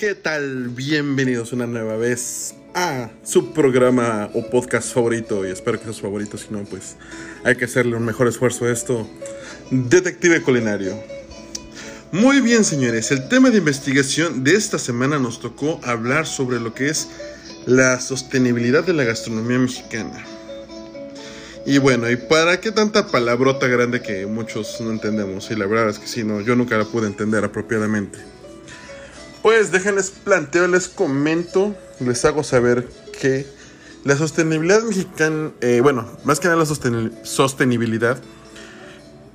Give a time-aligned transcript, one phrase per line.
[0.00, 0.70] ¿Qué tal?
[0.70, 6.00] Bienvenidos una nueva vez a su programa o podcast favorito y espero que sea su
[6.00, 6.96] favorito, si no pues
[7.44, 9.06] hay que hacerle un mejor esfuerzo a esto.
[9.70, 10.98] Detective Culinario.
[12.12, 16.72] Muy bien señores, el tema de investigación de esta semana nos tocó hablar sobre lo
[16.72, 17.10] que es
[17.66, 20.24] la sostenibilidad de la gastronomía mexicana.
[21.66, 25.50] Y bueno, ¿y para qué tanta palabrota grande que muchos no entendemos?
[25.50, 28.39] Y la verdad es que sí, no, yo nunca la pude entender apropiadamente.
[29.42, 32.86] Pues déjenles planteo, les comento, les hago saber
[33.18, 33.46] que
[34.04, 36.66] la sostenibilidad mexicana, eh, bueno, más que nada la
[37.22, 38.18] sostenibilidad,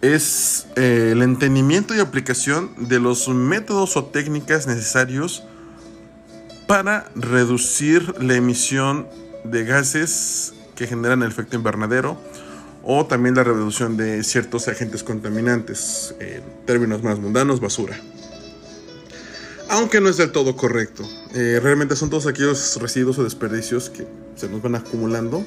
[0.02, 5.44] es eh, el entendimiento y aplicación de los métodos o técnicas necesarios
[6.68, 9.08] para reducir la emisión
[9.44, 12.20] de gases que generan el efecto invernadero
[12.84, 18.00] o también la reducción de ciertos agentes contaminantes, en términos más mundanos, basura
[19.76, 21.04] aunque no es del todo correcto.
[21.34, 25.46] Eh, realmente son todos aquellos residuos o desperdicios que se nos van acumulando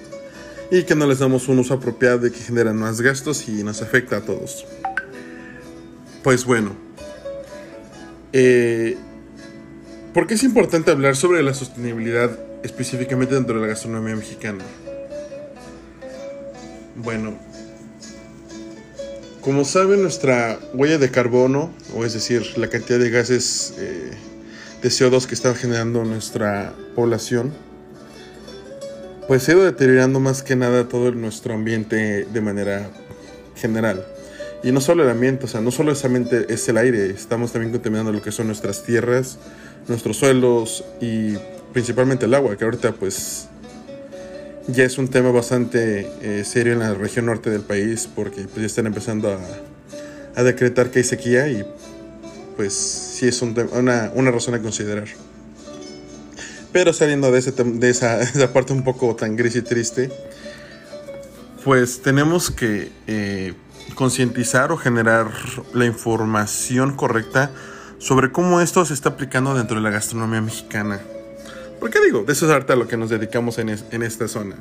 [0.70, 3.80] y que no les damos un uso apropiado y que generan más gastos y nos
[3.80, 4.66] afecta a todos.
[6.22, 6.76] Pues bueno,
[8.32, 8.98] eh,
[10.12, 14.64] ¿por qué es importante hablar sobre la sostenibilidad específicamente dentro de la gastronomía mexicana?
[16.96, 17.38] Bueno,
[19.40, 24.10] como saben, nuestra huella de carbono, o es decir, la cantidad de gases eh,
[24.82, 27.52] de CO2 que está generando nuestra población,
[29.26, 32.90] pues se ha ido deteriorando más que nada todo nuestro ambiente de manera
[33.56, 34.04] general.
[34.62, 37.72] Y no solo el ambiente, o sea, no solo solamente es el aire, estamos también
[37.72, 39.38] contaminando lo que son nuestras tierras,
[39.86, 41.34] nuestros suelos y
[41.72, 43.48] principalmente el agua, que ahorita pues
[44.68, 48.56] ya es un tema bastante eh, serio en la región norte del país porque pues,
[48.56, 51.64] ya están empezando a, decretar que hay sequía y
[52.56, 55.08] pues sí es una, una, razón a considerar.
[56.70, 60.12] Pero saliendo de, ese, de esa, esa, parte un poco tan gris y triste,
[61.64, 63.54] pues tenemos que eh,
[63.96, 65.32] concientizar o generar
[65.74, 67.50] la información correcta
[67.98, 71.00] sobre cómo esto se está aplicando dentro de la gastronomía mexicana.
[71.80, 74.56] Porque digo, de eso es ahorita lo que nos dedicamos en, en esta zona,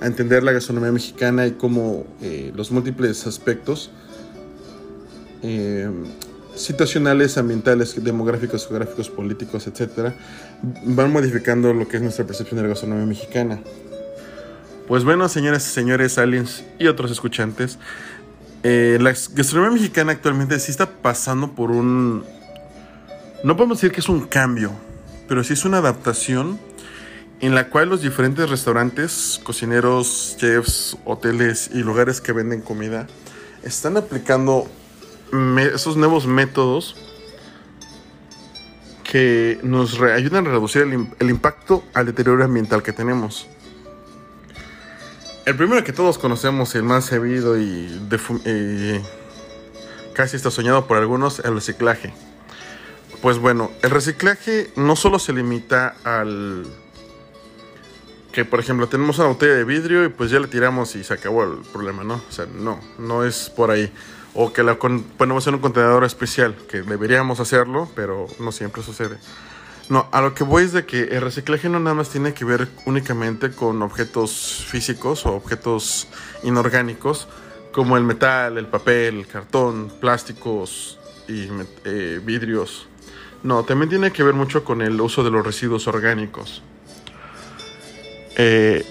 [0.00, 3.90] a entender la gastronomía mexicana y cómo eh, los múltiples aspectos
[5.42, 5.90] eh,
[6.54, 10.14] situacionales, ambientales, demográficos, geográficos, políticos, etcétera,
[10.84, 13.60] van modificando lo que es nuestra percepción de la gastronomía mexicana.
[14.88, 17.78] Pues bueno, señoras y señores, aliens y otros escuchantes,
[18.62, 22.24] eh, la gastronomía mexicana actualmente sí está pasando por un...
[23.44, 24.72] No podemos decir que es un cambio,
[25.28, 26.58] pero sí es una adaptación
[27.40, 33.06] en la cual los diferentes restaurantes, cocineros, chefs, hoteles y lugares que venden comida
[33.62, 34.66] están aplicando
[35.74, 36.96] esos nuevos métodos
[39.02, 43.46] que nos ayudan a reducir el, impacto al deterioro ambiental que tenemos.
[45.44, 48.00] El primero que todos conocemos, el más sabido y
[50.12, 52.14] casi está soñado por algunos, el reciclaje.
[53.26, 56.64] Pues bueno, el reciclaje no solo se limita al
[58.30, 61.14] que, por ejemplo, tenemos una botella de vidrio y pues ya la tiramos y se
[61.14, 62.22] acabó el problema, ¿no?
[62.28, 63.92] O sea, no, no es por ahí.
[64.32, 69.16] O que la ponemos en un contenedor especial, que deberíamos hacerlo, pero no siempre sucede.
[69.88, 72.44] No, a lo que voy es de que el reciclaje no nada más tiene que
[72.44, 76.06] ver únicamente con objetos físicos o objetos
[76.44, 77.26] inorgánicos,
[77.72, 81.48] como el metal, el papel, el cartón, plásticos y
[81.84, 82.86] eh, vidrios
[83.46, 86.62] no, también tiene que ver mucho con el uso de los residuos orgánicos.
[88.36, 88.84] Eh,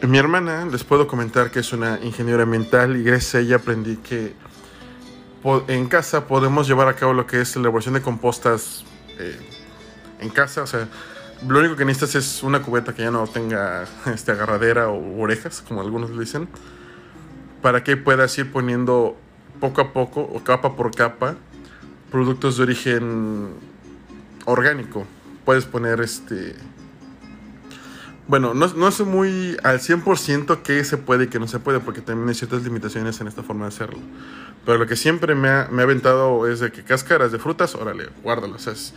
[0.00, 3.96] mi hermana, les puedo comentar que es una ingeniera ambiental y gracias a ella aprendí
[3.96, 4.32] que
[5.68, 8.82] en casa podemos llevar a cabo lo que es la elaboración de compostas
[9.18, 9.38] eh,
[10.20, 10.62] en casa.
[10.62, 10.88] O sea,
[11.46, 15.62] lo único que necesitas es una cubeta que ya no tenga este, agarradera o orejas,
[15.68, 16.48] como algunos le dicen,
[17.60, 19.18] para que puedas ir poniendo
[19.60, 21.36] poco a poco o capa por capa
[22.14, 23.48] productos de origen
[24.44, 25.04] orgánico.
[25.44, 26.54] Puedes poner este...
[28.28, 31.80] Bueno, no, no sé muy al 100% qué se puede y qué no se puede,
[31.80, 33.98] porque también hay ciertas limitaciones en esta forma de hacerlo.
[34.64, 37.74] Pero lo que siempre me ha, me ha aventado es de que cáscaras de frutas,
[37.74, 38.94] órale, guárdalas.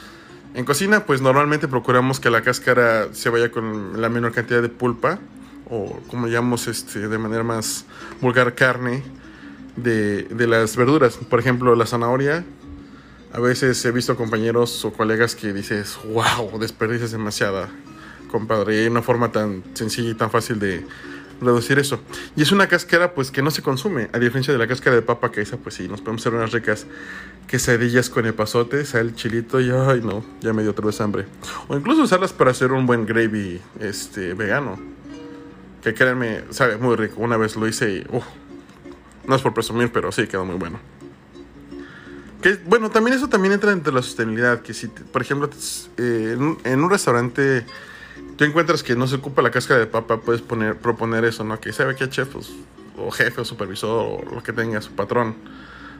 [0.53, 4.69] en cocina, pues normalmente procuramos que la cáscara se vaya con la menor cantidad de
[4.69, 5.17] pulpa,
[5.71, 7.85] o como llamamos este, de manera más
[8.21, 9.01] vulgar, carne
[9.75, 11.17] de, de las verduras.
[11.17, 12.45] Por ejemplo, la zanahoria
[13.33, 17.69] a veces he visto compañeros o colegas que dices, wow, desperdicias demasiada,
[18.31, 18.75] compadre.
[18.75, 20.85] Y hay una forma tan sencilla y tan fácil de
[21.41, 21.99] reducir eso.
[22.35, 25.01] Y es una cáscara pues que no se consume, a diferencia de la cáscara de
[25.01, 26.87] papa que esa pues sí, nos podemos hacer unas ricas
[27.47, 31.25] quesadillas con epazote, sal, chilito y ay no, ya me dio otra vez hambre.
[31.67, 34.79] O incluso usarlas para hacer un buen gravy este vegano.
[35.83, 37.21] Que créanme, sabe muy rico.
[37.21, 38.07] Una vez lo hice y
[39.27, 40.79] no es por presumir, pero sí quedó muy bueno.
[42.65, 44.61] Bueno, también eso también entra entre la sostenibilidad.
[44.61, 45.49] Que si, por ejemplo,
[45.97, 47.65] eh, en, un, restaurante
[48.37, 51.59] tú encuentras que no se ocupa la cáscara de papa, puedes poner, proponer eso, ¿no?
[51.59, 52.51] Que sabe que chef, pues,
[52.97, 55.35] o jefe, o supervisor, o lo que tenga, su patrón.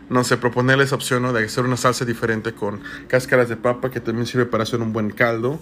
[0.10, 1.34] No sé, proponerle esa opción ¿no?
[1.34, 4.94] de hacer una salsa diferente con cáscaras de papa que también sirve para hacer un
[4.94, 5.60] buen caldo.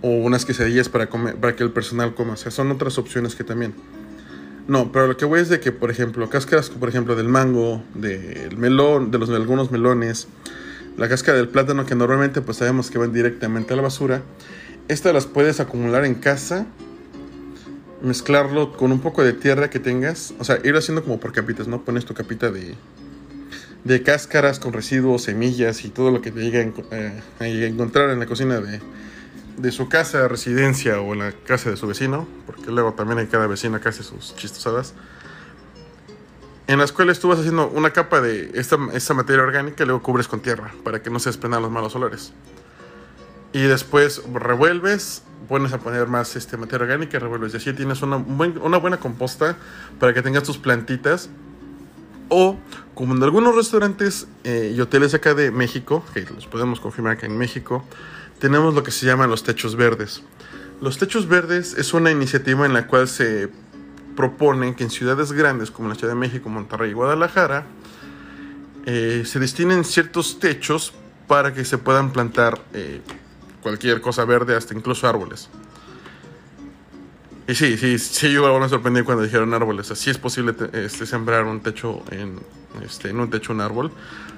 [0.00, 2.34] O unas quesadillas para, comer, para que el personal coma.
[2.34, 3.74] O sea, son otras opciones que también.
[4.66, 7.82] No, pero lo que voy es de que, por ejemplo, cáscaras, por ejemplo, del mango,
[7.94, 10.26] del melón, de los algunos melones,
[10.96, 14.22] la cáscara del plátano que normalmente pues sabemos que van directamente a la basura,
[14.88, 16.66] estas las puedes acumular en casa,
[18.02, 21.68] mezclarlo con un poco de tierra que tengas, o sea, ir haciendo como por capitas,
[21.68, 21.84] ¿no?
[21.84, 22.74] Pones tu capita de,
[23.84, 28.10] de cáscaras con residuos, semillas y todo lo que te llegue a, eh, a encontrar
[28.10, 28.80] en la cocina de,
[29.56, 33.26] de su casa, residencia o en la casa de su vecino, porque luego también hay
[33.26, 34.94] cada vecina que hace sus chistosadas,
[36.66, 40.02] en las cuales tú vas haciendo una capa de esta, esta materia orgánica y luego
[40.02, 42.32] cubres con tierra para que no se desprendan los malos olores.
[43.52, 47.54] Y después revuelves, pones a poner más este, materia orgánica y revuelves.
[47.54, 49.56] Y así tienes una, una buena composta
[50.00, 51.30] para que tengas tus plantitas.
[52.30, 52.56] O,
[52.94, 57.26] como en algunos restaurantes eh, y hoteles acá de México, que los podemos confirmar que
[57.26, 57.84] en México,
[58.44, 60.22] tenemos lo que se llaman los techos verdes.
[60.82, 63.48] Los techos verdes es una iniciativa en la cual se
[64.14, 67.64] propone que en ciudades grandes como la Ciudad de México, Monterrey y Guadalajara
[68.84, 70.92] eh, se destinen ciertos techos
[71.26, 73.00] para que se puedan plantar eh,
[73.62, 75.48] cualquier cosa verde, hasta incluso árboles.
[77.48, 79.90] Y sí, sí, sí, yo me sorprendí cuando dijeron árboles.
[79.90, 82.40] Así es posible este, sembrar un techo en,
[82.82, 83.92] este, en un techo un árbol.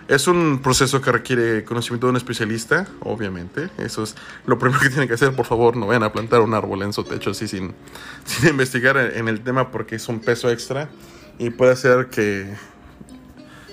[0.09, 3.71] Es un proceso que requiere conocimiento de un especialista, obviamente.
[3.79, 4.15] Eso es
[4.47, 5.35] lo primero que tienen que hacer.
[5.35, 7.75] Por favor, no vayan a plantar un árbol en su techo así sin,
[8.25, 10.89] sin investigar en el tema porque es un peso extra
[11.39, 12.55] y puede ser que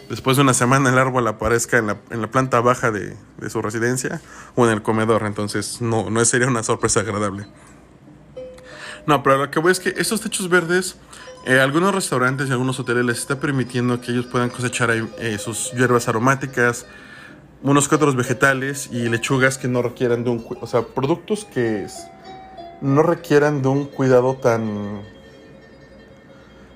[0.10, 3.50] después de una semana el árbol aparezca en la, en la planta baja de, de,
[3.50, 4.21] su residencia
[4.56, 5.24] o en el comedor.
[5.25, 7.45] Entonces no, no sería una sorpresa agradable.
[9.06, 10.95] No, pero lo que voy es que estos techos verdes
[11.45, 15.72] eh, algunos restaurantes y algunos hoteles les está permitiendo que ellos puedan cosechar eh, sus
[15.74, 16.86] hierbas aromáticas,
[17.63, 20.45] unos que vegetales y lechugas que no requieran de un...
[20.62, 21.88] O sea, productos que
[22.81, 25.01] no requieran de un cuidado tan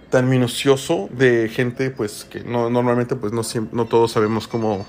[0.09, 3.41] tan minucioso de gente pues que no normalmente pues no
[3.73, 4.85] no todos sabemos cómo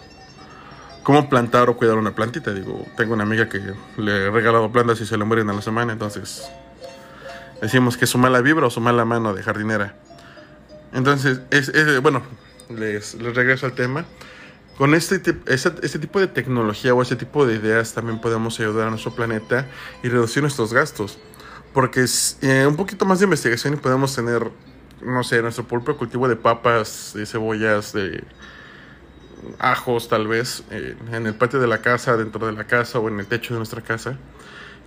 [1.02, 2.54] cómo plantar o cuidar una plantita.
[2.54, 3.60] Digo tengo una amiga que
[3.96, 6.48] le he regalado plantas y se le mueren a la semana entonces
[7.60, 9.96] decimos que es su mala vibra o su mala mano de jardinera.
[10.92, 12.22] Entonces, es, bueno,
[12.70, 14.04] les, regreso al tema.
[14.76, 18.90] Con este, este, tipo de tecnología o este tipo de ideas también podemos ayudar a
[18.90, 19.66] nuestro planeta
[20.04, 21.18] y reducir nuestros gastos.
[21.74, 24.50] Porque es eh, un poquito más de investigación y podemos tener,
[25.02, 28.22] no sé, nuestro propio cultivo de papas, de cebollas, de
[29.58, 33.08] ajos tal vez, eh, en el patio de la casa, dentro de la casa o
[33.08, 34.16] en el techo de nuestra casa.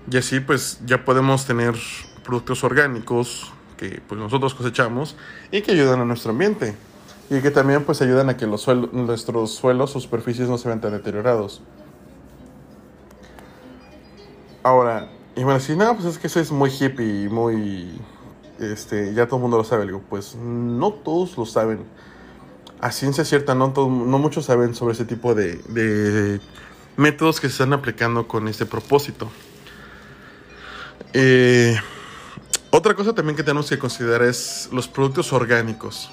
[0.09, 1.75] Y así pues ya podemos tener
[2.23, 5.15] productos orgánicos que pues nosotros cosechamos
[5.51, 6.75] y que ayudan a nuestro ambiente
[7.29, 10.81] y que también pues ayudan a que los nuestros suelos o superficies no se vean
[10.81, 11.61] tan deteriorados.
[14.63, 17.99] Ahora, y bueno, si nada, pues es que eso es muy hippie y muy,
[18.59, 21.85] este, ya todo el mundo lo sabe, digo, pues no todos lo saben.
[22.81, 26.41] A ciencia cierta, no, no muchos saben sobre ese tipo de, de
[26.97, 29.31] métodos que se están aplicando con este propósito.
[31.13, 31.75] Eh,
[32.71, 36.09] otra cosa también que tenemos que considerar es los productos orgánicos.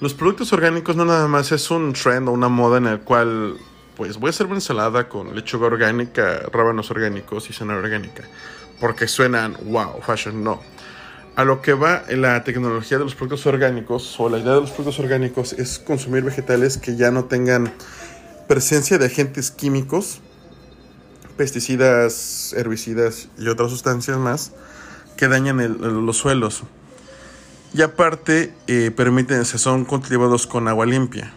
[0.00, 3.56] Los productos orgánicos no nada más es un trend o una moda en el cual,
[3.96, 8.24] pues voy a hacer una ensalada con lechuga orgánica, rábanos orgánicos y cena orgánica.
[8.80, 10.60] Porque suenan, wow, fashion, no.
[11.36, 14.70] A lo que va la tecnología de los productos orgánicos o la idea de los
[14.70, 17.72] productos orgánicos es consumir vegetales que ya no tengan
[18.48, 20.20] presencia de agentes químicos,
[21.36, 24.52] pesticidas, herbicidas y otras sustancias más
[25.20, 26.62] que dañan los suelos.
[27.74, 31.34] Y aparte, eh, permiten, se son cultivados con agua limpia.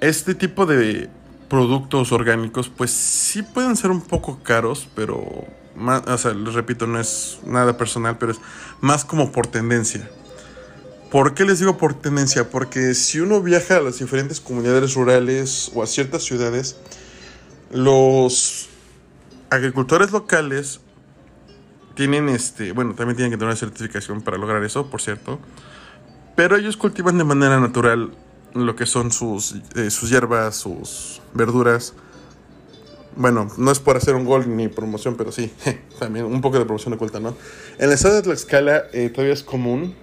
[0.00, 1.10] Este tipo de
[1.50, 5.22] productos orgánicos, pues sí pueden ser un poco caros, pero,
[5.76, 8.40] más, o sea, les repito, no es nada personal, pero es
[8.80, 10.10] más como por tendencia.
[11.10, 12.48] ¿Por qué les digo por tendencia?
[12.48, 16.76] Porque si uno viaja a las diferentes comunidades rurales o a ciertas ciudades,
[17.70, 18.70] los
[19.50, 20.80] agricultores locales
[21.94, 25.38] tienen este, bueno, también tienen que tener una certificación para lograr eso, por cierto.
[26.36, 28.12] Pero ellos cultivan de manera natural
[28.54, 31.94] lo que son sus, eh, sus hierbas, sus verduras.
[33.16, 35.52] Bueno, no es por hacer un gol ni promoción, pero sí,
[35.98, 37.36] también un poco de promoción oculta, ¿no?
[37.78, 39.94] En el estado de Tlaxcala eh, todavía es común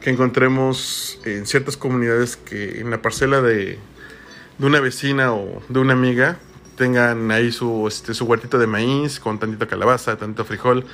[0.00, 3.78] que encontremos en ciertas comunidades que en la parcela de,
[4.58, 6.38] de una vecina o de una amiga
[6.76, 10.84] tengan ahí su, este, su huertito de maíz con tantito calabaza, tantito frijol,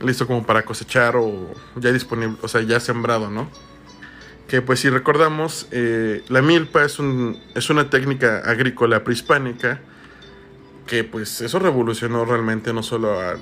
[0.00, 3.48] listo como para cosechar o ya disponible, o sea, ya sembrado, ¿no?
[4.48, 9.80] Que pues si recordamos, eh, la milpa es, un, es una técnica agrícola prehispánica
[10.86, 13.36] que pues eso revolucionó realmente no solo a,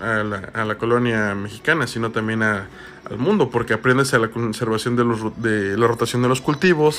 [0.00, 2.68] a, la, a la, colonia mexicana, sino también a,
[3.08, 6.98] al mundo, porque aprendes a la conservación de, los, de la rotación de los cultivos,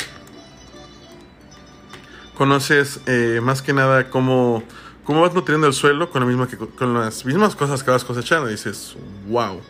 [2.35, 4.63] conoces eh, más que nada cómo,
[5.03, 8.47] cómo vas nutriendo el suelo con, que, con las mismas cosas que vas cosechando.
[8.49, 8.95] Y dices,
[9.27, 9.61] wow.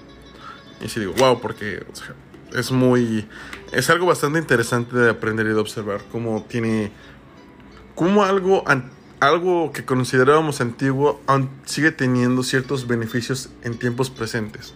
[0.82, 1.86] Y sí digo, wow, porque
[2.54, 3.28] es muy...
[3.72, 6.92] Es algo bastante interesante de aprender y de observar cómo tiene...
[7.96, 8.64] Cómo algo,
[9.20, 11.22] algo que considerábamos antiguo
[11.66, 14.74] sigue teniendo ciertos beneficios en tiempos presentes.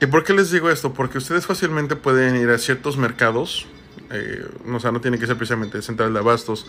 [0.00, 0.92] ¿Y por qué les digo esto?
[0.92, 3.66] Porque ustedes fácilmente pueden ir a ciertos mercados
[4.10, 4.44] eh,
[4.80, 6.66] sea, no tiene que ser precisamente central de abastos,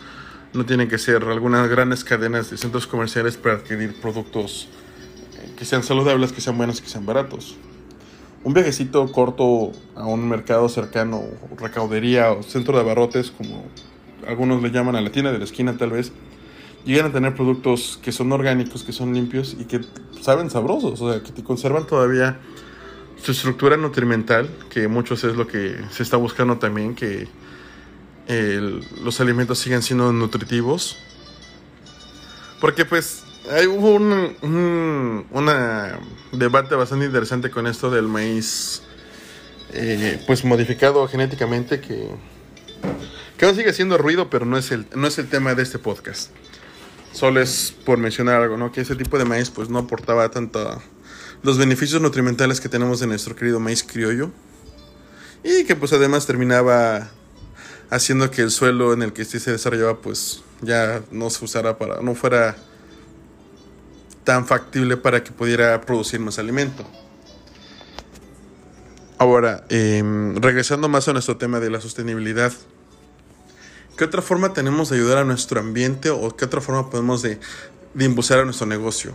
[0.54, 4.68] no tienen que ser algunas grandes cadenas de centros comerciales para adquirir productos
[5.38, 7.58] eh, que sean saludables, que sean buenos, que sean baratos.
[8.44, 11.24] Un viajecito corto a un mercado cercano,
[11.58, 13.66] recaudería o centro de abarrotes, como
[14.28, 16.12] algunos le llaman a la tienda de la esquina tal vez,
[16.86, 19.82] llegan a tener productos que son orgánicos, que son limpios y que
[20.22, 22.40] saben sabrosos, o sea, que te conservan todavía
[23.26, 27.28] su estructura nutrimental, que muchos es lo que se está buscando también, que
[29.04, 30.98] los alimentos sigan siendo nutritivos.
[32.62, 34.36] Porque pues hay, hubo un,
[36.32, 38.82] debate bastante interesante con esto del maíz
[39.74, 42.10] eh, pues modificado genéticamente que,
[43.38, 45.80] que aún sigue haciendo ruido, pero no es, el, no es el tema de este
[45.80, 46.32] podcast.
[47.12, 48.72] Solo es por mencionar algo, ¿no?
[48.72, 50.82] Que ese tipo de maíz pues no aportaba tanta
[51.44, 54.32] los beneficios nutrimentales que tenemos de nuestro querido maíz criollo
[55.44, 57.10] y que pues además terminaba
[57.90, 61.78] haciendo que el suelo en el que este se desarrollaba pues ya no se usara
[61.78, 62.56] para no fuera
[64.24, 66.86] tan factible para que pudiera producir más alimento.
[69.18, 72.52] Ahora, em, regresando más a nuestro tema de la sostenibilidad,
[73.98, 77.40] ¿qué otra forma tenemos de ayudar a nuestro ambiente o qué otra forma podemos de,
[77.94, 79.14] de impulsar a nuestro negocio?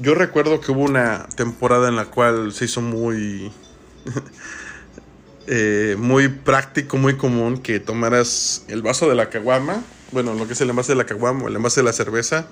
[0.00, 3.52] Yo recuerdo que hubo una temporada en la cual se hizo muy
[5.46, 10.52] eh, muy práctico, muy común que tomaras el vaso de la caguama, bueno, lo que
[10.54, 12.46] es el envase de la caguama, el envase de la cerveza,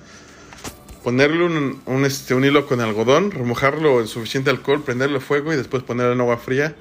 [1.03, 5.55] ponerle un, un, este, un hilo con algodón, remojarlo en suficiente alcohol, prenderle fuego y
[5.55, 6.75] después ponerlo en agua fría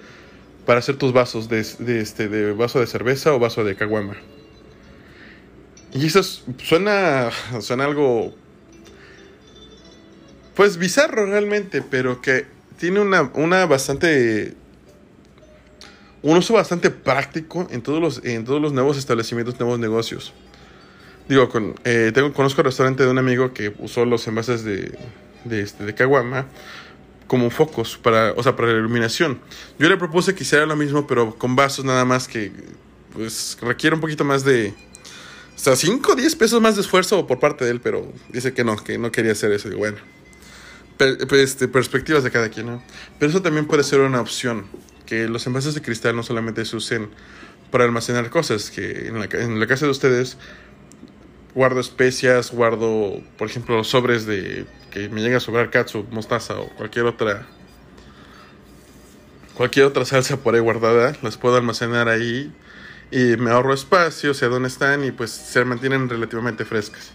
[0.67, 4.17] para hacer tus vasos de, de, este, de vaso de cerveza o vaso de caguama.
[5.93, 7.31] Y eso suena,
[7.61, 8.35] suena algo
[10.55, 12.47] pues bizarro realmente, pero que
[12.79, 14.55] tiene una, una bastante
[16.23, 20.33] un uso bastante práctico en todos los, en todos los nuevos establecimientos, nuevos negocios.
[21.29, 24.97] Digo, con, eh, tengo, conozco el restaurante de un amigo que usó los envases de,
[25.45, 26.47] de, este, de Caguama
[27.27, 29.39] como focos para, o sea, para la iluminación.
[29.79, 32.53] Yo le propuse que hiciera lo mismo, pero con vasos nada más que
[33.13, 34.75] pues requiere un poquito más de...
[35.55, 38.53] O sea, 5 o 10 pesos más de esfuerzo por parte de él, pero dice
[38.53, 39.69] que no, que no quería hacer eso.
[39.69, 39.99] Y bueno,
[40.99, 42.83] este, perspectivas de cada quien, ¿no?
[43.19, 44.67] Pero eso también puede ser una opción,
[45.07, 47.11] que los envases de cristal no solamente se usen
[47.71, 50.37] para almacenar cosas, que en la, en la casa de ustedes
[51.55, 56.59] guardo especias, guardo, por ejemplo, los sobres de que me llega a sobrar katsu, mostaza
[56.59, 57.47] o cualquier otra
[59.55, 62.53] cualquier otra salsa por ahí guardada, las puedo almacenar ahí
[63.11, 67.13] y me ahorro espacio, sé dónde están y pues se mantienen relativamente frescas.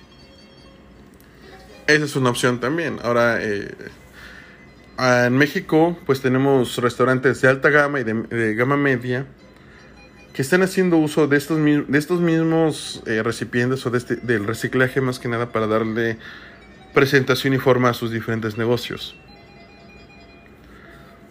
[1.90, 3.00] Esa es una opción también.
[3.02, 3.68] Ahora, eh,
[5.00, 9.26] en México, pues tenemos restaurantes de alta gama y de, gama media
[10.32, 14.46] que están haciendo uso de estos, de estos mismos eh, recipientes o de este, del
[14.46, 16.20] reciclaje más que nada para darle
[16.94, 19.16] presentación y forma a sus diferentes negocios.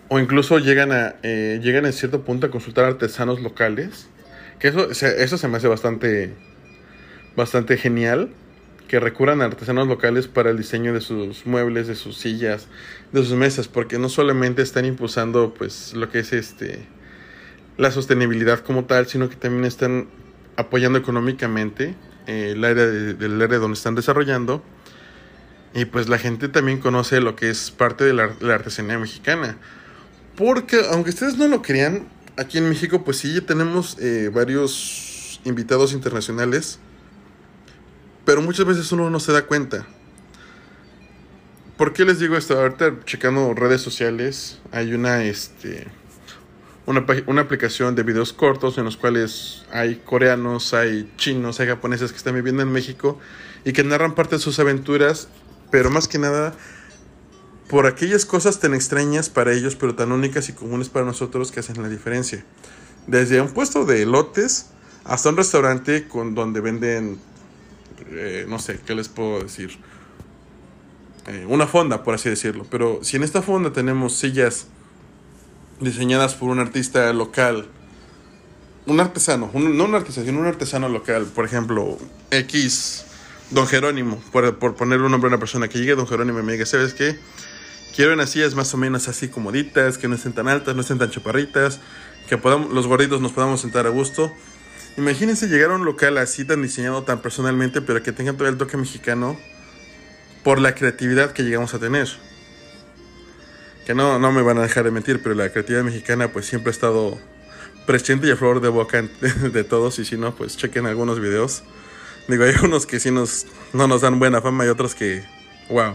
[0.08, 4.08] O incluso llegan a, eh, llegan en cierto punto a consultar artesanos locales.
[4.58, 6.34] Que eso, eso se me hace bastante,
[7.36, 8.30] bastante genial
[8.88, 12.66] que recurran a artesanos locales para el diseño de sus muebles, de sus sillas,
[13.12, 16.88] de sus mesas, porque no solamente están impulsando pues lo que es este
[17.76, 20.08] la sostenibilidad como tal, sino que también están
[20.56, 21.94] apoyando económicamente
[22.26, 24.62] eh, el área del área donde están desarrollando
[25.74, 29.58] Y pues la gente también conoce lo que es parte de la, artesanía mexicana.
[30.36, 35.92] Porque aunque ustedes no lo crean, aquí en México pues sí tenemos eh, varios invitados
[35.92, 36.80] internacionales.
[38.28, 39.86] Pero muchas veces uno no se da cuenta.
[41.78, 42.60] ¿Por qué les digo esto?
[42.60, 45.86] Ahorita checando redes sociales, hay una, este,
[46.84, 52.10] una, una, aplicación de videos cortos en los cuales hay coreanos, hay chinos, hay japoneses
[52.10, 53.18] que están viviendo en México
[53.64, 55.28] y que narran parte de sus aventuras,
[55.70, 56.52] pero más que nada
[57.70, 61.60] por aquellas cosas tan extrañas para ellos, pero tan únicas y comunes para nosotros que
[61.60, 62.44] hacen la diferencia.
[63.06, 64.66] Desde un puesto de elotes
[65.04, 67.18] hasta un restaurante con donde venden,
[68.10, 69.78] eh, no sé, ¿qué les puedo decir?
[71.26, 72.66] Eh, una fonda, por así decirlo.
[72.70, 74.68] Pero si en esta fonda tenemos sillas
[75.80, 77.66] diseñadas por un artista local,
[78.86, 81.98] un artesano, no un artesano, sino un artesano local, por ejemplo,
[82.30, 83.04] X,
[83.50, 86.52] Don Jerónimo, por, por ponerle un nombre a una persona que llegue, Don Jerónimo me
[86.52, 87.18] diga, ¿sabes qué?
[87.94, 90.98] Quiero unas sillas más o menos así comoditas, que no estén tan altas, no estén
[90.98, 91.80] tan chaparritas,
[92.28, 94.32] que podamos, los gorditos nos podamos sentar a gusto.
[94.98, 98.56] Imagínense llegar a un local así tan diseñado tan personalmente, pero que tenga todo el
[98.56, 99.38] toque mexicano
[100.42, 102.08] por la creatividad que llegamos a tener.
[103.86, 106.70] Que no, no me van a dejar de mentir, pero la creatividad mexicana pues siempre
[106.70, 107.16] ha estado
[107.86, 109.00] presente y a flor de boca
[109.52, 111.62] de todos y si no pues chequen algunos videos.
[112.26, 115.24] Digo, hay unos que sí nos, no nos dan buena fama y otros que,
[115.70, 115.94] wow,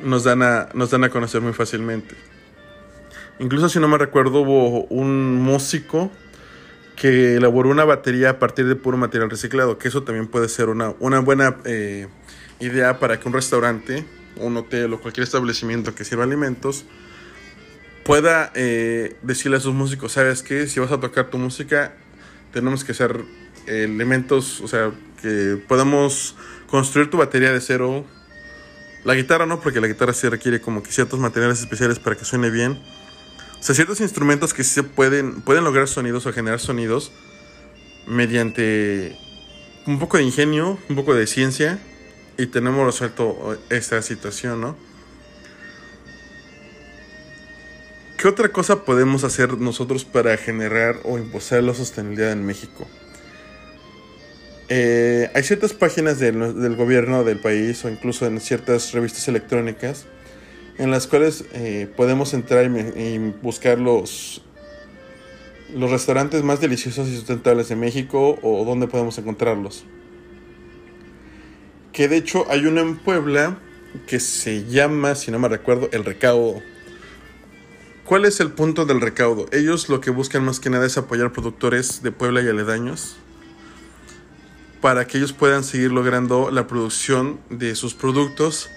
[0.00, 2.16] nos dan a, nos dan a conocer muy fácilmente.
[3.38, 6.10] Incluso si no me recuerdo hubo un músico
[6.96, 10.68] que elaboró una batería a partir de puro material reciclado, que eso también puede ser
[10.68, 11.56] una, una buena...
[11.64, 12.08] Eh,
[12.60, 14.04] idea para que un restaurante,
[14.36, 16.84] un hotel o cualquier establecimiento que sirva alimentos
[18.04, 20.66] pueda eh, decirle a sus músicos, ¿sabes qué?
[20.66, 21.94] Si vas a tocar tu música,
[22.52, 23.24] tenemos que hacer
[23.66, 26.36] elementos, o sea, que podamos
[26.66, 28.04] construir tu batería de cero.
[29.04, 32.26] La guitarra no, porque la guitarra sí requiere como que ciertos materiales especiales para que
[32.26, 32.78] suene bien.
[33.64, 37.12] O sea, ciertos instrumentos que sí se pueden, pueden lograr sonidos o generar sonidos
[38.06, 39.16] mediante
[39.86, 41.78] un poco de ingenio, un poco de ciencia
[42.36, 44.76] y tenemos resuelto esta situación, ¿no?
[48.18, 52.86] ¿Qué otra cosa podemos hacer nosotros para generar o impulsar la sostenibilidad en México?
[54.68, 60.04] Eh, hay ciertas páginas del, gobierno del país o incluso en ciertas revistas electrónicas
[60.78, 64.42] en las cuales eh, podemos entrar y, buscar los,
[65.74, 69.84] los restaurantes más deliciosos y sustentables de México o dónde podemos encontrarlos.
[71.92, 73.58] Que de hecho hay uno en Puebla
[74.06, 76.60] que se llama, si no me recuerdo, el recaudo.
[78.04, 79.46] ¿Cuál es el punto del recaudo?
[79.52, 83.16] Ellos lo que buscan más que nada es apoyar productores de Puebla y aledaños
[84.84, 88.68] para que ellos puedan seguir logrando la producción de sus productos.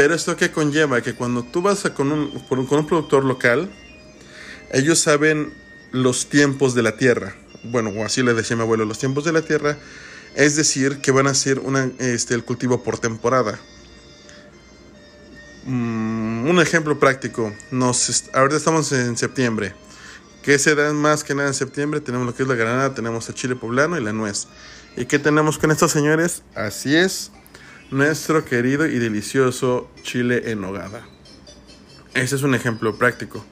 [0.00, 3.70] Pero esto que conlleva que cuando tú vas con, un, con un productor local,
[4.72, 5.52] ellos saben
[5.92, 7.36] los tiempos de la tierra.
[7.64, 9.76] Bueno, o así le decía mi abuelo, los tiempos de la tierra
[10.34, 13.58] es decir, que van a hacer una, este, el cultivo por temporada.
[15.66, 17.52] Mm, un ejemplo práctico.
[17.70, 19.74] Nos, ahorita estamos en septiembre.
[20.42, 22.00] ¿Qué se dan más que nada en septiembre?
[22.00, 24.46] Tenemos lo que es la granada, tenemos el chile poblano y la nuez.
[24.96, 26.42] ¿Y qué tenemos con estos señores?
[26.54, 27.32] Así es,
[27.90, 31.06] nuestro querido y delicioso chile en nogada.
[32.14, 33.44] Ese es un ejemplo práctico.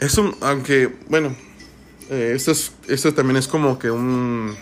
[0.00, 1.36] Es un, aunque, bueno,
[2.08, 4.56] eh, esto, es, esto también es como que un,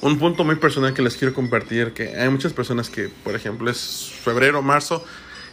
[0.00, 3.70] un punto muy personal que les quiero compartir, que hay muchas personas que, por ejemplo,
[3.70, 5.04] es febrero, marzo,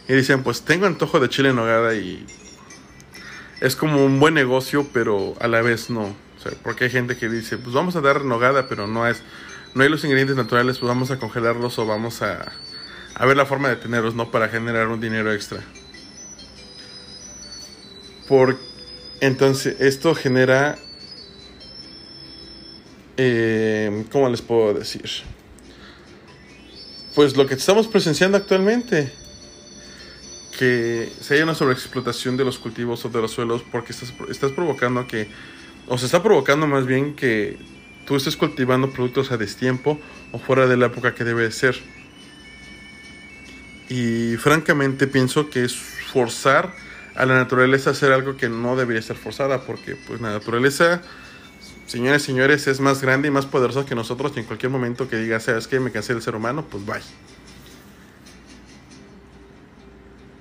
[0.08, 2.26] y dicen, pues tengo antojo de chile en nogada y
[3.60, 6.14] es como un buen negocio, pero a la vez no.
[6.62, 9.22] Porque hay gente que dice, pues vamos a dar nogada, pero no es,
[9.74, 12.52] no hay los ingredientes naturales, pues vamos a congelarlos o vamos a,
[13.14, 14.30] a ver la forma de tenerlos, ¿no?
[14.30, 15.60] Para generar un dinero extra.
[18.28, 18.58] Por,
[19.20, 20.78] entonces, esto genera
[23.16, 25.08] eh, ¿cómo les puedo decir?
[27.14, 29.12] Pues lo que estamos presenciando actualmente,
[30.58, 34.52] que se haya una sobreexplotación de los cultivos o de los suelos porque estás, estás
[34.52, 35.28] provocando que,
[35.86, 37.58] o se está provocando más bien que
[38.06, 39.98] tú estés cultivando productos a destiempo
[40.32, 41.76] o fuera de la época que debe ser.
[43.88, 46.74] Y francamente pienso que es forzar
[47.14, 51.02] a la naturaleza a hacer algo que no debería ser forzada porque pues la naturaleza
[51.86, 55.08] señores y señores, es más grande y más poderoso que nosotros y en cualquier momento
[55.08, 57.02] que diga, sabes que me cansé del ser humano, pues bye.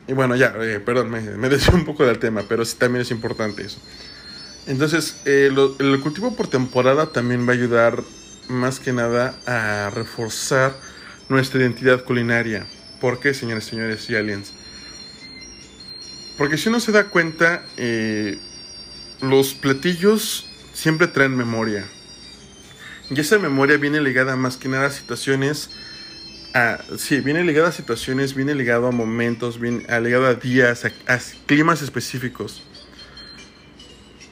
[0.08, 3.04] Y bueno, ya, eh, perdón, me, me desvío un poco del tema, pero sí también
[3.04, 3.80] es importante eso.
[4.68, 8.04] Entonces, eh, el cultivo por temporada también va a ayudar
[8.48, 10.76] más que nada a reforzar
[11.30, 12.66] nuestra identidad culinaria.
[13.02, 14.54] ¿Por qué, señores, señores y aliens?
[16.38, 18.38] Porque si uno se da cuenta, eh,
[19.22, 21.86] los platillos siempre traen memoria.
[23.10, 25.70] Y esa memoria viene ligada más que nada a situaciones.
[26.54, 31.20] A, sí, viene ligada a situaciones, viene ligado a momentos, viene ligado a días, a,
[31.46, 32.64] climas específicos.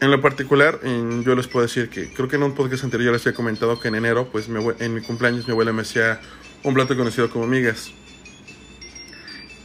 [0.01, 3.13] En lo particular, yo les puedo decir que creo que en un podcast anterior yo
[3.13, 6.19] les había comentado que en enero, pues en mi cumpleaños mi abuela me hacía
[6.63, 7.91] un plato conocido como migas.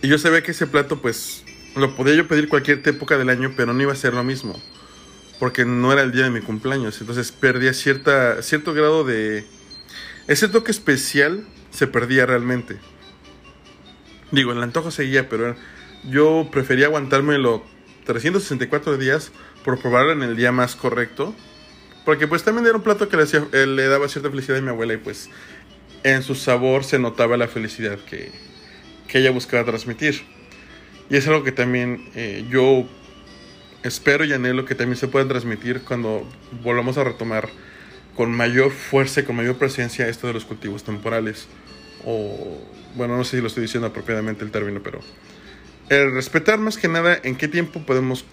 [0.03, 1.43] Y yo sabía que ese plato, pues,
[1.75, 4.61] lo podía yo pedir cualquier época del año, pero no iba a ser lo mismo
[5.39, 7.01] porque no era el día de mi cumpleaños.
[7.01, 9.45] Entonces perdía cierta, cierto grado de...
[10.29, 12.79] Ese toque especial se perdía realmente.
[14.33, 15.55] Digo, el antojo seguía, pero
[16.05, 17.65] yo prefería aguantármelo
[18.07, 19.31] 364 días
[19.67, 21.35] por probarlo en el día más correcto.
[22.05, 24.61] Porque pues también era un plato que le, hacía, eh, le daba cierta felicidad a
[24.63, 25.29] mi abuela y pues
[26.05, 28.31] en su sabor se notaba la felicidad que,
[29.09, 30.23] que ella buscaba transmitir.
[31.11, 32.89] Y es algo que también eh, yo
[33.83, 36.25] espero y anhelo que también se pueda transmitir cuando
[36.63, 37.49] volvamos a retomar
[38.15, 41.49] con mayor fuerza y con mayor presencia esto de los cultivos temporales.
[42.05, 42.61] O,
[42.95, 45.01] bueno, no sé si lo estoy diciendo apropiadamente el término, pero
[45.89, 48.25] el respetar más que nada en qué tiempo podemos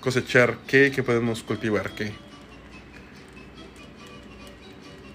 [0.00, 2.12] cosechar qué, qué podemos cultivar qué.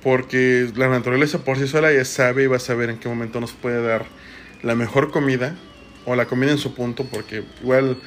[0.03, 3.41] Porque la naturaleza por sí sola ya sabe y va a saber en qué momento
[3.41, 4.05] nos puede dar
[4.61, 5.55] la mejor comida
[6.05, 7.97] o la comida en su punto, porque igual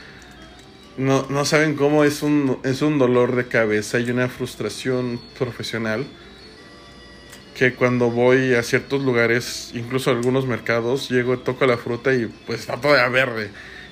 [0.97, 6.07] no, no saben cómo es un, es un dolor de cabeza y una frustración profesional
[7.55, 12.27] que cuando voy a ciertos lugares, incluso a algunos mercados, llego, toco la fruta y
[12.47, 13.51] pues está toda verde.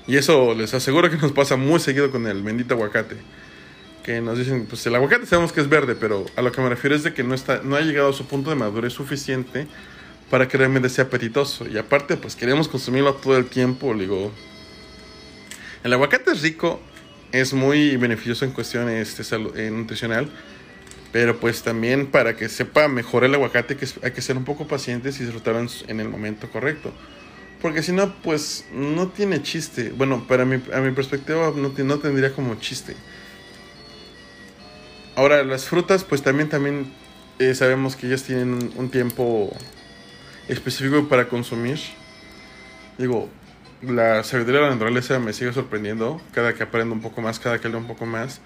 [0.08, 3.16] Y eso les aseguro que nos pasa muy seguido con el bendito aguacate.
[4.02, 6.70] Que nos dicen, pues el aguacate sabemos que es verde, pero a lo que me
[6.70, 9.66] refiero es de que no, está, no ha llegado a su punto de madurez suficiente
[10.30, 11.68] para que realmente sea apetitoso.
[11.68, 13.94] Y aparte, pues queremos consumirlo todo el tiempo.
[13.94, 14.32] Digo,
[15.84, 16.80] el aguacate es rico
[17.30, 20.30] es muy beneficioso en cuestiones de salud, eh, nutricional.
[21.12, 24.66] Pero pues también para que sepa mejor el aguacate que hay que ser un poco
[24.66, 26.92] pacientes y disfrutarlo en el momento correcto.
[27.60, 29.90] Porque si no, pues no tiene chiste.
[29.90, 32.94] Bueno, para mi, a mi perspectiva no, no tendría como chiste.
[35.16, 36.92] Ahora, las frutas, pues también, también
[37.40, 39.52] eh, sabemos que ellas tienen un tiempo
[40.46, 41.80] específico para consumir.
[42.98, 43.28] Digo,
[43.82, 47.60] la sabiduría de la naturaleza me sigue sorprendiendo cada que aprendo un poco más, cada
[47.60, 48.40] que leo un poco más.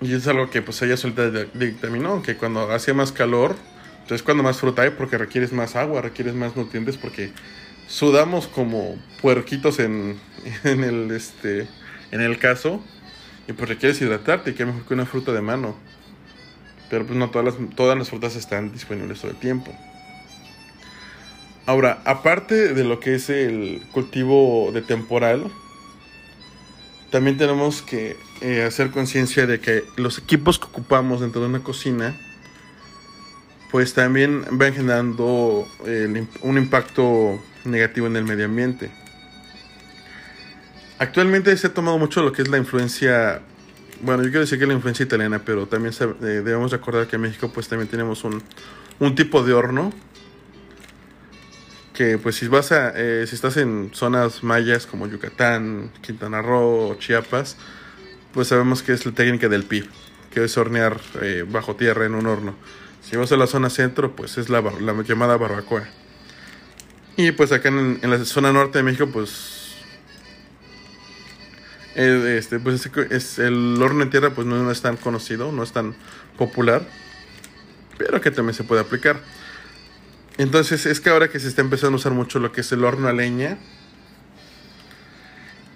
[0.00, 3.56] Y es algo que pues ella suelta dictaminó, que cuando hace más calor,
[4.08, 7.30] entonces cuando más fruta hay porque requieres más agua, requieres más nutrientes porque
[7.86, 10.18] sudamos como puerquitos en,
[10.64, 11.68] en el este
[12.10, 12.82] en el caso
[13.46, 15.76] y pues requieres hidratarte y qué mejor que una fruta de mano.
[16.88, 19.76] Pero pues no todas las, todas las frutas están disponibles todo el tiempo.
[21.66, 25.52] Ahora, aparte de lo que es el cultivo de temporal,
[27.10, 31.62] también tenemos que eh, hacer conciencia de que los equipos que ocupamos dentro de una
[31.62, 32.18] cocina,
[33.70, 35.68] pues también van generando
[36.42, 38.90] un impacto negativo en el medio ambiente.
[40.98, 43.40] Actualmente se ha tomado mucho lo que es la influencia,
[44.02, 47.22] bueno, yo quiero decir que la influencia italiana, pero también eh, debemos recordar que en
[47.22, 48.42] México pues también tenemos un,
[48.98, 49.92] un tipo de horno
[51.98, 57.56] que pues si vas eh, si estás en zonas mayas como Yucatán, Quintana Roo, Chiapas,
[58.32, 59.88] pues sabemos que es la técnica del PIB,
[60.32, 62.54] que es hornear eh, bajo tierra en un horno.
[63.08, 65.84] Si vas a la zona centro, pues es la, la llamada barbacoa.
[67.16, 69.76] Y pues acá en, la zona norte de México, pues,
[71.94, 75.72] eh, este, pues es, el horno en tierra pues no es tan conocido, no es
[75.72, 75.96] tan
[76.36, 76.86] popular,
[77.96, 79.20] pero que también se puede aplicar.
[80.38, 82.84] Entonces es que ahora que se está empezando a usar mucho lo que es el
[82.84, 83.58] horno a leña.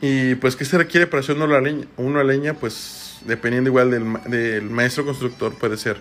[0.01, 1.87] Y pues ¿qué se requiere para hacer uno a leña?
[1.97, 5.97] Uno a leña, pues dependiendo igual del, maestro constructor, puede ser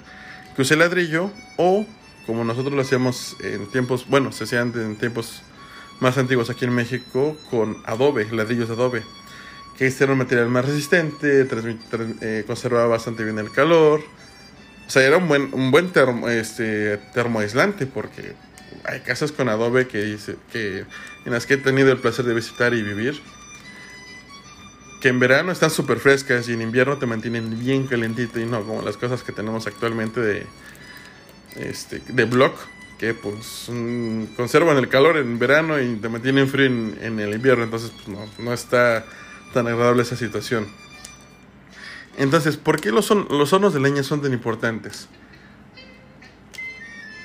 [0.55, 1.85] que use ladrillo o
[2.25, 5.41] como nosotros lo hacíamos en tiempos, bueno, se hacían en tiempos
[5.99, 9.03] más antiguos aquí en México con adobe, ladrillos de adobe,
[9.77, 11.47] que este era un material más resistente,
[12.21, 14.01] eh, conservaba bastante bien el calor,
[14.87, 18.33] o sea, era un buen, un buen termo, este, termoaislante porque
[18.83, 20.17] hay casas con adobe que,
[20.51, 20.85] que
[21.25, 23.21] en las que he tenido el placer de visitar y vivir.
[25.01, 28.63] Que en verano están súper frescas y en invierno te mantienen bien calentito y no
[28.63, 30.45] como las cosas que tenemos actualmente de,
[31.55, 32.55] este, de block,
[32.99, 37.63] que pues mm, conservan el calor en verano y te mantienen frío en, el invierno.
[37.63, 39.05] Entonces pues, no, no está
[39.53, 40.67] tan agradable esa situación.
[42.17, 45.07] Entonces, ¿por qué los, los hornos de leña son tan importantes?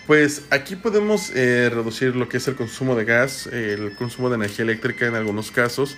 [0.07, 4.37] Pues aquí podemos eh, reducir lo que es el consumo de gas, el consumo de
[4.37, 5.97] energía eléctrica en algunos casos.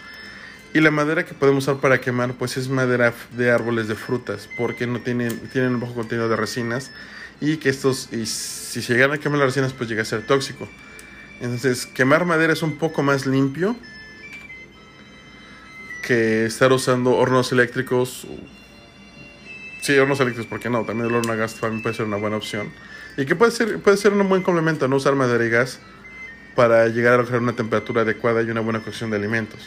[0.74, 4.48] Y la madera que podemos usar para quemar pues es madera de árboles de frutas
[4.58, 6.90] porque no tienen, tienen un bajo contenido de resinas
[7.40, 8.26] y que estos, si
[8.82, 10.68] se llegan a quemar las resinas pues llega a ser tóxico.
[11.40, 13.76] Entonces quemar madera es un poco más limpio
[16.02, 18.26] que estar usando hornos eléctricos.
[19.80, 20.84] Sí, hornos eléctricos, ¿por qué no?
[20.84, 22.70] También el horno a gas también puede ser una buena opción.
[23.16, 25.80] Y que puede ser, puede ser un buen complemento, no usar madera y gas
[26.54, 29.60] para llegar a lograr una temperatura adecuada y una buena cocción de alimentos.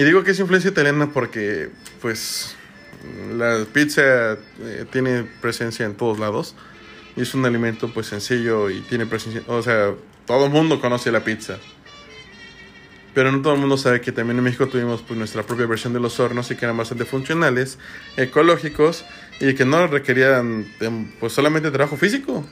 [0.00, 1.68] Y digo que es influencia italiana porque,
[2.00, 2.56] pues,
[3.36, 6.54] la pizza eh, tiene presencia en todos lados.
[7.16, 9.42] Y es un alimento, pues, sencillo y tiene presencia.
[9.46, 9.92] O sea,
[10.24, 11.58] todo el mundo conoce la pizza.
[13.12, 15.92] Pero no todo el mundo sabe que también en México tuvimos pues, nuestra propia versión
[15.92, 17.78] de los hornos y que eran bastante funcionales,
[18.16, 19.04] ecológicos
[19.38, 20.66] y que no requerían
[21.20, 22.42] pues solamente trabajo físico.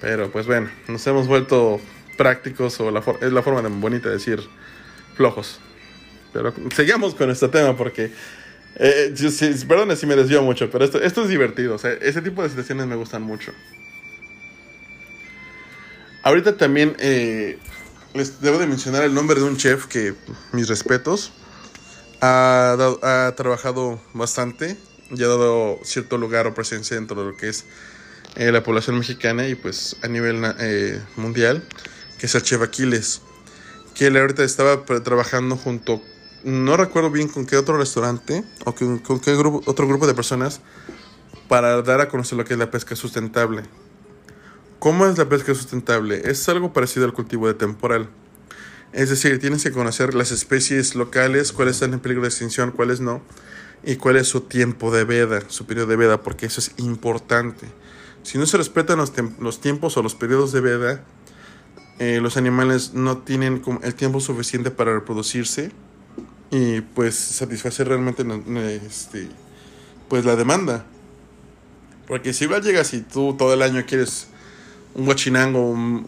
[0.00, 1.80] Pero pues bueno, nos hemos vuelto
[2.16, 4.40] prácticos o la es la forma bonita de decir
[5.16, 5.58] flojos.
[6.32, 8.12] Pero seguimos con este tema porque
[8.76, 9.14] eh,
[9.66, 11.74] perdón si me desvío mucho, pero esto, esto es divertido.
[11.74, 13.52] O sea, ese tipo de situaciones me gustan mucho.
[16.22, 17.58] Ahorita también eh,
[18.14, 20.14] les debo de mencionar el nombre de un chef que,
[20.52, 21.32] mis respetos,
[22.20, 24.76] ha, ha trabajado bastante
[25.10, 27.64] y ha dado cierto lugar o presencia dentro de lo que es
[28.36, 31.62] eh, la población mexicana y pues a nivel eh, mundial,
[32.18, 33.22] que es el chef Aquiles,
[33.94, 36.02] que él ahorita estaba trabajando junto,
[36.44, 40.60] no recuerdo bien con qué otro restaurante o con, qué grupo, otro grupo de personas
[41.48, 43.62] para dar a conocer lo que es la pesca sustentable.
[44.78, 46.22] ¿Cómo es la pesca sustentable?
[46.30, 48.08] Es algo parecido al cultivo de temporal.
[48.92, 53.00] Es decir, tienes que conocer las especies locales, cuáles están en peligro de extinción, cuáles
[53.00, 53.20] no,
[53.82, 57.66] y cuál es su tiempo de veda, su periodo de veda, porque eso es importante.
[58.22, 61.04] Si no se respetan los, los tiempos o los periodos de veda,
[61.98, 65.72] eh, los animales no tienen el tiempo suficiente para reproducirse
[66.50, 68.24] y pues satisfacer realmente
[68.86, 69.28] este,
[70.08, 70.84] pues la demanda.
[72.06, 74.28] Porque si llegas y tú todo el año quieres
[74.94, 76.06] un guachinango,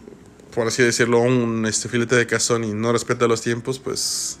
[0.53, 4.39] por así decirlo, un este, filete de cazón y no respeta los tiempos, pues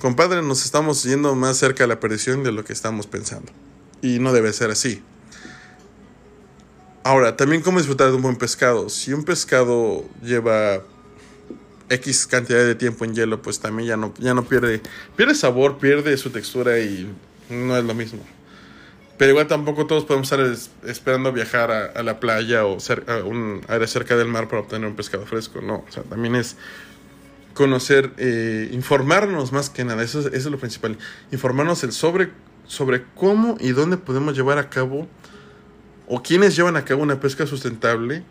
[0.00, 3.50] compadre, nos estamos yendo más cerca de la perdición de lo que estamos pensando.
[4.02, 5.02] Y no debe ser así.
[7.02, 8.90] Ahora, también cómo disfrutar de un buen pescado.
[8.90, 10.82] Si un pescado lleva
[11.88, 14.80] X cantidad de tiempo en hielo, pues también ya no, ya no pierde,
[15.16, 17.12] pierde sabor, pierde su textura y
[17.50, 18.20] no es lo mismo.
[19.16, 20.44] Pero igual tampoco todos podemos estar
[20.88, 24.96] esperando viajar a, la playa o a un área cerca del mar para obtener un
[24.96, 25.60] pescado fresco.
[25.60, 26.56] No, también es
[27.54, 30.98] conocer, eh, informarnos más que nada, eso, es lo principal.
[31.30, 32.30] Informarnos el sobre,
[32.66, 35.06] sobre cómo y dónde podemos llevar a cabo
[36.08, 38.24] o quiénes llevan a cabo una pesca sustentable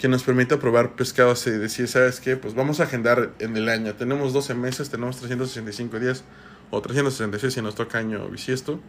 [0.00, 2.36] que nos permita probar pescados y decir, ¿sabes qué?
[2.36, 3.94] Pues vamos a agendar en el año.
[3.94, 6.24] Tenemos 12 meses, tenemos 365 días
[6.70, 8.80] o 366 si nos toca año bisiesto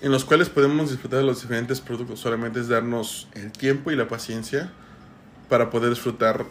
[0.00, 2.20] en los cuales podemos disfrutar de los diferentes productos.
[2.20, 4.72] Solamente es darnos el tiempo y la paciencia
[5.48, 6.46] para poder disfrutar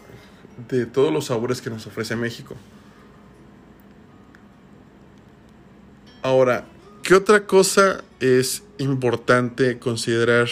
[0.70, 2.56] de todos los sabores que nos ofrece México.
[6.22, 6.66] Ahora,
[7.04, 10.48] ¿qué otra cosa es importante considerar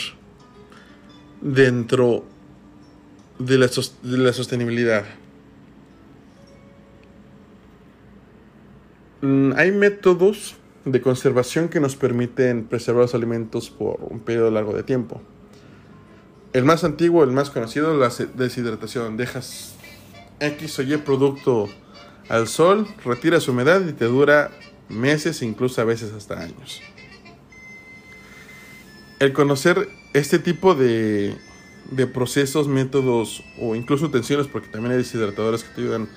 [1.42, 2.26] dentro
[3.40, 5.06] de la, sostenibilidad?
[9.22, 14.74] Mm, hay métodos de conservación que nos permiten preservar los alimentos por un periodo largo
[14.74, 15.22] de tiempo.
[16.52, 19.18] El más antiguo, el más conocido, la deshidratación.
[19.18, 19.76] Dejas
[20.40, 21.70] X o Y producto
[22.30, 24.52] al sol, retira su humedad y te dura
[24.90, 26.82] meses, incluso a veces hasta años.
[29.20, 31.36] El conocer este tipo de,
[31.92, 36.10] de procesos, métodos o incluso utensilios, porque también hay deshidratadores que te ayudan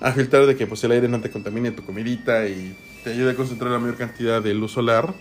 [0.00, 3.32] a filtrar de que pues, el aire no te contamine tu comidita y te ayuda
[3.32, 5.14] a concentrar la mayor cantidad de luz solar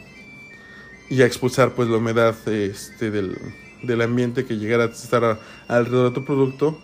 [1.10, 3.38] y a expulsar pues la humedad este, del,
[3.84, 6.80] del ambiente que llegara a estar alrededor de tu producto,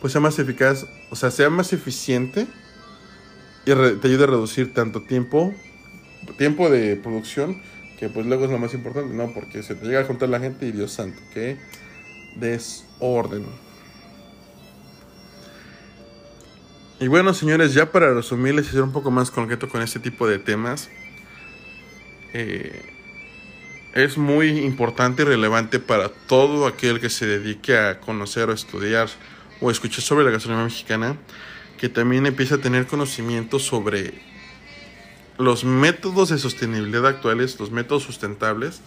[0.00, 2.46] pues sea más eficaz, o sea, sea más eficiente
[3.64, 5.52] y te ayuda a reducir tanto tiempo,
[6.38, 7.60] tiempo de producción,
[7.98, 9.32] que pues luego es lo más importante, ¿no?
[9.34, 11.56] Porque se te llega a juntar la gente y Dios santo, que
[12.36, 13.46] desorden.
[16.98, 20.26] Y bueno, señores, ya para resumirles y ser un poco más concreto con este tipo
[20.26, 20.88] de temas,
[22.32, 22.96] eh,
[23.94, 29.08] es muy importante y relevante para todo aquel que se dedique a conocer o estudiar
[29.60, 31.16] o escuchar sobre la gastronomía mexicana,
[31.78, 34.14] que también empiece a tener conocimiento sobre
[35.38, 38.80] los métodos de sostenibilidad actuales, los métodos sustentables,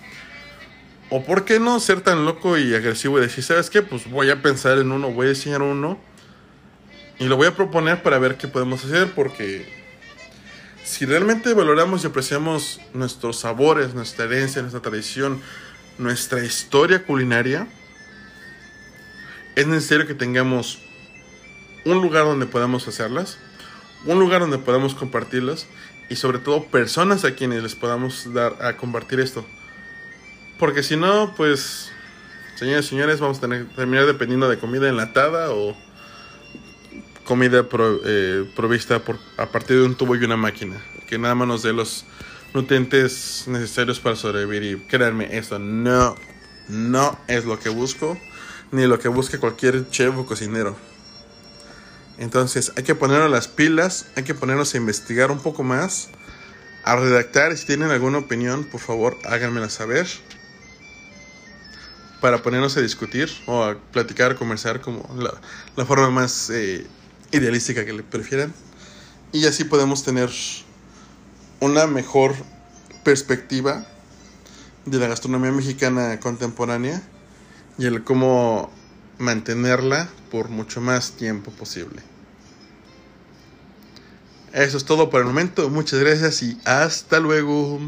[1.12, 3.82] O por qué no ser tan loco y agresivo y decir, ¿sabes qué?
[3.82, 6.00] Pues voy a pensar en uno, voy a diseñar uno
[7.18, 9.68] y lo voy a proponer para ver qué podemos hacer porque
[10.84, 15.42] si realmente valoramos y apreciamos nuestros sabores, nuestra herencia, nuestra tradición,
[15.98, 17.68] nuestra historia culinaria,
[19.56, 20.80] es necesario que tengamos
[21.86, 23.40] un lugar donde podamos hacerlas,
[24.06, 25.68] un lugar donde podamos compartirlas
[26.08, 29.46] y sobre todo personas a quienes les podamos dar a compartir esto.
[30.60, 31.90] Porque si no, pues,
[32.56, 35.76] señores y señores, vamos a tener, terminar dependiendo de comida enlatada o
[37.24, 37.66] comida
[38.06, 40.76] eh, provista por, a partir de un tubo y una máquina.
[41.08, 42.06] Que nada más nos dé los
[42.54, 44.64] nutrientes necesarios para sobrevivir.
[44.64, 46.16] Y créanme, eso no,
[46.68, 48.20] no es lo que busco,
[48.72, 50.76] ni lo que busque cualquier chef o cocinero.
[52.18, 56.10] Entonces hay que ponernos las pilas, hay que ponernos a investigar un poco más,
[56.84, 57.56] a redactar.
[57.56, 60.06] Si tienen alguna opinión, por favor, háganmela saber
[62.22, 65.08] para ponernos a discutir o a platicar, conversar como
[65.76, 66.86] la, forma más eh,
[67.32, 68.54] idealística que le prefieran.
[69.32, 70.30] Y así podemos tener
[71.60, 72.36] una mejor
[73.04, 73.86] perspectiva
[74.86, 77.02] de la gastronomía mexicana contemporánea
[77.78, 78.72] y el cómo
[79.18, 82.02] mantenerla por mucho más tiempo posible.
[84.54, 85.70] Eso es todo por el momento.
[85.70, 87.80] Muchas gracias y hasta luego.